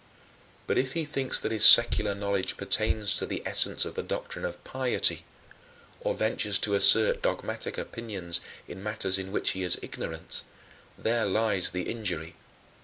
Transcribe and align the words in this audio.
But 0.65 0.79
if 0.79 0.93
he 0.93 1.05
thinks 1.05 1.39
that 1.39 1.51
his 1.51 1.63
secular 1.63 2.15
knowledge 2.15 2.57
pertains 2.57 3.15
to 3.17 3.27
the 3.27 3.43
essence 3.45 3.85
of 3.85 3.93
the 3.93 4.01
doctrine 4.01 4.45
of 4.45 4.63
piety, 4.63 5.25
or 5.99 6.15
ventures 6.15 6.57
to 6.57 6.73
assert 6.73 7.21
dogmatic 7.21 7.77
opinions 7.77 8.41
in 8.67 8.81
matters 8.81 9.19
in 9.19 9.31
which 9.31 9.51
he 9.51 9.61
is 9.61 9.77
ignorant 9.83 10.43
there 10.97 11.27
lies 11.27 11.69
the 11.69 11.83
injury. 11.83 12.33